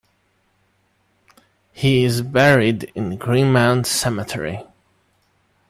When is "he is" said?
1.73-2.23